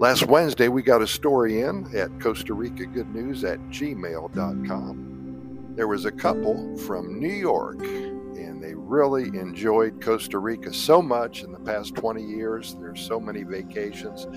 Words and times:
Last 0.00 0.28
Wednesday, 0.28 0.68
we 0.68 0.82
got 0.82 1.02
a 1.02 1.08
story 1.08 1.62
in 1.62 1.84
at 1.92 2.20
Costa 2.20 2.54
Rica 2.54 2.86
Good 2.86 3.12
News 3.12 3.42
at 3.42 3.58
gmail.com. 3.70 4.94
There 5.74 5.88
was 5.88 6.04
a 6.04 6.12
couple 6.12 6.76
from 6.78 7.18
New 7.18 7.32
York, 7.32 7.80
and 7.80 8.62
they 8.62 8.74
really 8.74 9.24
enjoyed 9.36 10.00
Costa 10.00 10.38
Rica 10.38 10.72
so 10.72 11.02
much 11.02 11.42
in 11.42 11.50
the 11.50 11.58
past 11.58 11.96
20 11.96 12.22
years. 12.22 12.76
There's 12.78 13.00
so 13.00 13.18
many 13.18 13.42
vacations. 13.42 14.28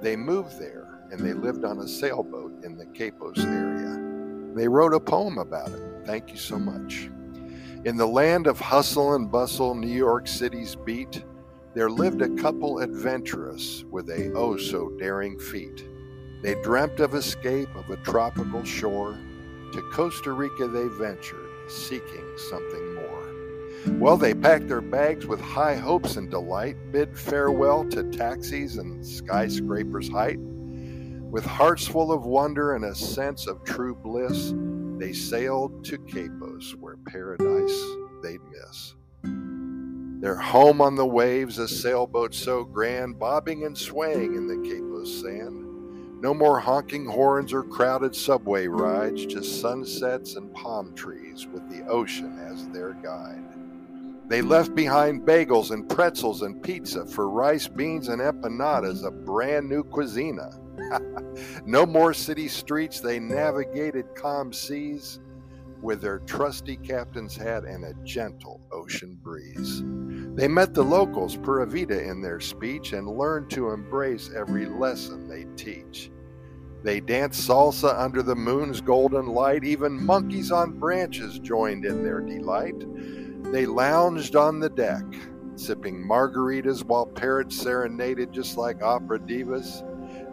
They 0.00 0.16
moved 0.16 0.58
there 0.58 1.02
and 1.10 1.20
they 1.20 1.34
lived 1.34 1.66
on 1.66 1.80
a 1.80 1.88
sailboat 1.88 2.64
in 2.64 2.78
the 2.78 2.86
Quepos 2.86 3.44
area. 3.44 4.54
They 4.54 4.68
wrote 4.68 4.94
a 4.94 5.00
poem 5.00 5.36
about 5.36 5.68
it. 5.68 5.82
Thank 6.06 6.30
you 6.30 6.38
so 6.38 6.58
much. 6.58 7.10
In 7.84 7.98
the 7.98 8.06
land 8.06 8.46
of 8.46 8.58
hustle 8.58 9.12
and 9.14 9.30
bustle, 9.30 9.74
New 9.74 9.86
York 9.86 10.26
City's 10.26 10.76
beat, 10.76 11.24
there 11.74 11.90
lived 11.90 12.22
a 12.22 12.34
couple 12.36 12.80
adventurous 12.80 13.84
with 13.90 14.08
a 14.10 14.32
oh 14.34 14.56
so 14.56 14.90
daring 14.98 15.38
feat. 15.38 15.86
They 16.42 16.60
dreamt 16.62 17.00
of 17.00 17.14
escape 17.14 17.74
of 17.74 17.88
a 17.90 17.96
tropical 17.96 18.64
shore. 18.64 19.16
To 19.72 19.82
Costa 19.92 20.32
Rica 20.32 20.66
they 20.66 20.88
ventured, 20.88 21.48
seeking 21.68 22.26
something 22.50 22.94
more. 22.94 24.00
Well, 24.00 24.16
they 24.16 24.34
packed 24.34 24.68
their 24.68 24.80
bags 24.80 25.26
with 25.26 25.40
high 25.40 25.76
hopes 25.76 26.16
and 26.16 26.28
delight, 26.30 26.76
bid 26.90 27.16
farewell 27.16 27.88
to 27.90 28.02
taxis 28.10 28.76
and 28.76 29.06
skyscrapers' 29.06 30.10
height. 30.10 30.38
With 30.38 31.44
hearts 31.44 31.86
full 31.86 32.10
of 32.10 32.26
wonder 32.26 32.74
and 32.74 32.84
a 32.84 32.94
sense 32.94 33.46
of 33.46 33.62
true 33.64 33.94
bliss, 33.94 34.52
they 34.98 35.12
sailed 35.12 35.84
to 35.84 35.98
Quepos, 35.98 36.74
where 36.74 36.96
paradise 37.06 37.84
they'd 38.22 38.42
miss. 38.50 38.96
Their 40.20 40.36
home 40.36 40.82
on 40.82 40.96
the 40.96 41.06
waves, 41.06 41.58
a 41.58 41.66
sailboat 41.66 42.34
so 42.34 42.62
grand, 42.62 43.18
bobbing 43.18 43.64
and 43.64 43.76
swaying 43.76 44.34
in 44.34 44.46
the 44.46 44.56
Quepos 44.56 45.22
sand. 45.22 46.20
No 46.20 46.34
more 46.34 46.60
honking 46.60 47.06
horns 47.06 47.54
or 47.54 47.62
crowded 47.62 48.14
subway 48.14 48.66
rides, 48.66 49.24
just 49.24 49.62
sunsets 49.62 50.34
and 50.36 50.52
palm 50.52 50.94
trees 50.94 51.46
with 51.46 51.66
the 51.70 51.86
ocean 51.88 52.38
as 52.38 52.68
their 52.68 52.92
guide. 52.92 53.42
They 54.28 54.42
left 54.42 54.74
behind 54.74 55.22
bagels 55.22 55.70
and 55.70 55.88
pretzels 55.88 56.42
and 56.42 56.62
pizza 56.62 57.06
for 57.06 57.30
rice, 57.30 57.66
beans, 57.66 58.08
and 58.08 58.20
empanadas, 58.20 59.06
a 59.06 59.10
brand 59.10 59.70
new 59.70 59.82
cuisina. 59.82 60.54
no 61.66 61.86
more 61.86 62.12
city 62.12 62.46
streets, 62.46 63.00
they 63.00 63.18
navigated 63.18 64.14
calm 64.14 64.52
seas 64.52 65.18
with 65.82 66.00
their 66.00 66.18
trusty 66.20 66.76
captain's 66.76 67.36
hat 67.36 67.64
and 67.64 67.84
a 67.84 67.94
gentle 68.04 68.60
ocean 68.72 69.18
breeze. 69.22 69.82
They 70.36 70.48
met 70.48 70.74
the 70.74 70.84
locals, 70.84 71.36
pura 71.36 71.66
vida, 71.66 72.02
in 72.02 72.20
their 72.20 72.40
speech 72.40 72.92
and 72.92 73.08
learned 73.08 73.50
to 73.50 73.70
embrace 73.70 74.30
every 74.34 74.66
lesson 74.66 75.28
they 75.28 75.46
teach. 75.56 76.10
They 76.82 77.00
danced 77.00 77.46
salsa 77.46 77.98
under 77.98 78.22
the 78.22 78.36
moon's 78.36 78.80
golden 78.80 79.26
light, 79.26 79.64
even 79.64 80.04
monkeys 80.04 80.50
on 80.50 80.78
branches 80.78 81.38
joined 81.38 81.84
in 81.84 82.02
their 82.02 82.20
delight. 82.20 82.84
They 83.52 83.66
lounged 83.66 84.36
on 84.36 84.60
the 84.60 84.70
deck, 84.70 85.04
sipping 85.56 86.02
margaritas 86.02 86.84
while 86.84 87.06
parrots 87.06 87.56
serenaded 87.56 88.32
just 88.32 88.56
like 88.56 88.82
opera 88.82 89.18
divas. 89.18 89.84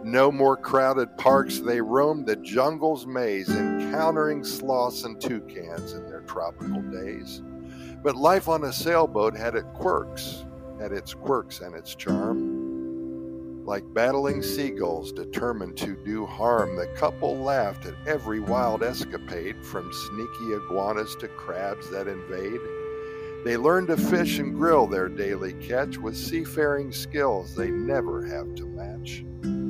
No 0.04 0.30
more 0.30 0.56
crowded 0.56 1.16
parks, 1.16 1.58
they 1.58 1.80
roamed 1.80 2.26
the 2.26 2.36
jungle's 2.36 3.06
maze, 3.06 3.48
encountering 3.48 4.44
sloths 4.44 5.04
and 5.04 5.20
toucans 5.20 5.92
in 5.92 6.08
their 6.08 6.20
tropical 6.22 6.82
days. 6.82 7.42
But 8.02 8.14
life 8.16 8.48
on 8.48 8.64
a 8.64 8.72
sailboat 8.72 9.36
had 9.36 9.56
its 9.56 9.66
quirks, 9.74 10.44
had 10.80 10.92
its 10.92 11.14
quirks 11.14 11.60
and 11.60 11.74
its 11.74 11.94
charm. 11.94 13.66
Like 13.66 13.92
battling 13.92 14.42
seagulls 14.42 15.12
determined 15.12 15.76
to 15.78 15.96
do 16.04 16.24
harm, 16.24 16.76
the 16.76 16.86
couple 16.96 17.36
laughed 17.36 17.84
at 17.84 17.94
every 18.06 18.40
wild 18.40 18.82
escapade, 18.82 19.62
from 19.62 19.92
sneaky 19.92 20.54
iguanas 20.54 21.16
to 21.16 21.28
crabs 21.28 21.90
that 21.90 22.06
invade. 22.08 22.60
They 23.44 23.56
learned 23.56 23.88
to 23.88 23.96
fish 23.96 24.38
and 24.38 24.54
grill 24.54 24.86
their 24.86 25.08
daily 25.08 25.52
catch 25.54 25.98
with 25.98 26.16
seafaring 26.16 26.92
skills 26.92 27.54
they 27.54 27.70
never 27.70 28.24
have 28.24 28.54
to 28.54 28.66
match. 28.66 29.24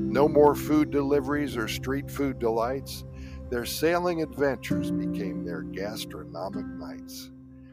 No 0.08 0.26
more 0.26 0.54
food 0.54 0.90
deliveries 0.90 1.54
or 1.54 1.68
street 1.68 2.10
food 2.10 2.38
delights. 2.38 3.04
Their 3.50 3.66
sailing 3.66 4.22
adventures 4.22 4.90
became 4.90 5.44
their 5.44 5.62
gastronomic 5.62 6.64
nights. 6.64 7.30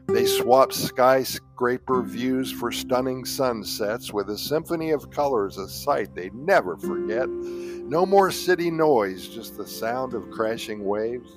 They 0.08 0.26
swapped 0.26 0.74
skyscraper 0.74 2.02
views 2.02 2.52
for 2.52 2.70
stunning 2.70 3.24
sunsets 3.24 4.12
with 4.12 4.28
a 4.28 4.36
symphony 4.38 4.90
of 4.90 5.10
colors, 5.10 5.56
a 5.56 5.66
sight 5.66 6.14
they'd 6.14 6.34
never 6.34 6.76
forget. 6.76 7.28
No 7.28 8.04
more 8.04 8.30
city 8.30 8.70
noise, 8.70 9.28
just 9.28 9.56
the 9.56 9.66
sound 9.66 10.12
of 10.12 10.30
crashing 10.30 10.84
waves 10.84 11.30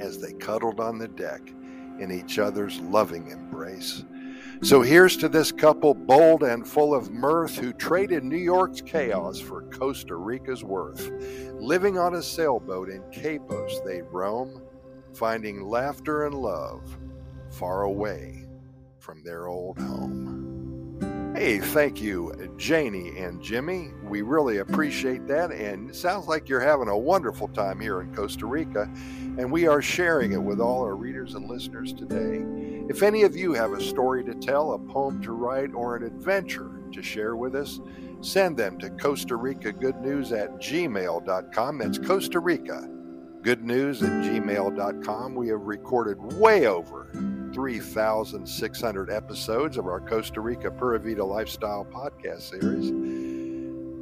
as 0.00 0.20
they 0.20 0.34
cuddled 0.34 0.80
on 0.80 0.98
the 0.98 1.08
deck 1.08 1.40
in 1.98 2.12
each 2.12 2.38
other's 2.38 2.78
loving 2.80 3.30
embrace. 3.30 4.04
So 4.62 4.82
here's 4.82 5.16
to 5.18 5.28
this 5.28 5.52
couple, 5.52 5.94
bold 5.94 6.42
and 6.42 6.66
full 6.66 6.92
of 6.92 7.12
mirth, 7.12 7.56
who 7.56 7.72
traded 7.72 8.24
New 8.24 8.36
York's 8.36 8.80
chaos 8.80 9.38
for 9.38 9.62
Costa 9.70 10.16
Rica's 10.16 10.64
worth. 10.64 11.10
Living 11.54 11.96
on 11.96 12.14
a 12.14 12.22
sailboat 12.22 12.88
in 12.88 13.02
Quepos, 13.12 13.84
they 13.84 14.02
roam, 14.02 14.60
finding 15.14 15.62
laughter 15.62 16.26
and 16.26 16.34
love 16.34 16.98
far 17.50 17.82
away 17.82 18.46
from 18.98 19.22
their 19.22 19.46
old 19.46 19.78
home. 19.78 21.32
Hey, 21.36 21.60
thank 21.60 22.00
you, 22.02 22.52
Janie 22.56 23.16
and 23.16 23.40
Jimmy. 23.40 23.92
We 24.02 24.22
really 24.22 24.58
appreciate 24.58 25.28
that. 25.28 25.52
And 25.52 25.94
sounds 25.94 26.26
like 26.26 26.48
you're 26.48 26.58
having 26.58 26.88
a 26.88 26.98
wonderful 26.98 27.46
time 27.46 27.78
here 27.78 28.00
in 28.00 28.12
Costa 28.12 28.44
Rica, 28.44 28.90
and 29.38 29.52
we 29.52 29.68
are 29.68 29.80
sharing 29.80 30.32
it 30.32 30.42
with 30.42 30.60
all 30.60 30.82
our 30.82 30.96
readers 30.96 31.34
and 31.34 31.48
listeners 31.48 31.92
today. 31.92 32.44
If 32.88 33.02
any 33.02 33.22
of 33.22 33.36
you 33.36 33.52
have 33.52 33.72
a 33.72 33.82
story 33.82 34.24
to 34.24 34.34
tell, 34.34 34.72
a 34.72 34.78
poem 34.78 35.20
to 35.22 35.32
write, 35.32 35.74
or 35.74 35.96
an 35.96 36.04
adventure 36.04 36.80
to 36.92 37.02
share 37.02 37.36
with 37.36 37.54
us, 37.54 37.80
send 38.20 38.56
them 38.56 38.78
to 38.78 38.90
Costa 38.90 39.36
Rica 39.36 39.72
Good 39.72 39.96
News 40.00 40.32
at 40.32 40.56
gmail.com. 40.56 41.78
That's 41.78 41.98
Costa 41.98 42.40
Rica 42.40 42.88
Good 43.42 43.64
News 43.64 44.02
at 44.02 44.10
gmail.com. 44.10 45.34
We 45.34 45.48
have 45.48 45.60
recorded 45.60 46.18
way 46.34 46.66
over 46.66 47.10
3,600 47.52 49.10
episodes 49.10 49.76
of 49.76 49.86
our 49.86 50.00
Costa 50.00 50.40
Rica 50.40 50.70
Pura 50.70 50.98
Vida 50.98 51.24
Lifestyle 51.24 51.84
podcast 51.84 52.42
series. 52.42 52.90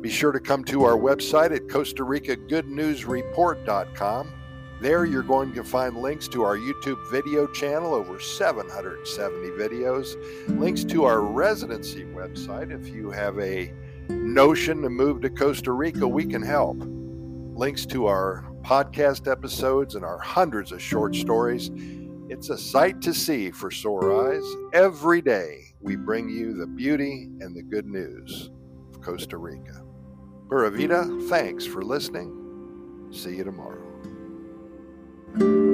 Be 0.00 0.08
sure 0.08 0.32
to 0.32 0.40
come 0.40 0.62
to 0.64 0.84
our 0.84 0.96
website 0.96 1.54
at 1.54 1.68
Costa 1.68 2.04
Rica 2.04 2.36
Good 2.36 2.68
News 2.68 3.04
Report.com. 3.04 4.32
There, 4.80 5.04
you're 5.04 5.22
going 5.22 5.54
to 5.54 5.64
find 5.64 5.96
links 5.96 6.28
to 6.28 6.44
our 6.44 6.56
YouTube 6.56 6.98
video 7.10 7.46
channel, 7.46 7.94
over 7.94 8.20
770 8.20 9.50
videos, 9.50 10.16
links 10.58 10.84
to 10.84 11.04
our 11.04 11.22
residency 11.22 12.04
website. 12.04 12.70
If 12.70 12.88
you 12.88 13.10
have 13.10 13.38
a 13.38 13.72
notion 14.08 14.82
to 14.82 14.90
move 14.90 15.22
to 15.22 15.30
Costa 15.30 15.72
Rica, 15.72 16.06
we 16.06 16.26
can 16.26 16.42
help. 16.42 16.76
Links 16.80 17.86
to 17.86 18.06
our 18.06 18.44
podcast 18.62 19.30
episodes 19.30 19.94
and 19.94 20.04
our 20.04 20.18
hundreds 20.18 20.72
of 20.72 20.82
short 20.82 21.14
stories 21.14 21.70
it's 22.28 22.50
a 22.50 22.58
sight 22.58 23.00
to 23.02 23.14
see 23.14 23.52
for 23.52 23.70
sore 23.70 24.32
eyes. 24.32 24.44
Every 24.72 25.22
day 25.22 25.74
we 25.80 25.94
bring 25.94 26.28
you 26.28 26.54
the 26.54 26.66
beauty 26.66 27.30
and 27.40 27.54
the 27.54 27.62
good 27.62 27.86
news 27.86 28.50
of 28.92 29.00
Costa 29.00 29.36
Rica. 29.36 29.84
Pura 30.48 30.70
Vida, 30.70 31.06
thanks 31.28 31.64
for 31.64 31.82
listening. 31.82 33.10
See 33.12 33.36
you 33.36 33.44
tomorrow 33.44 33.85
thank 35.38 35.50
you 35.50 35.65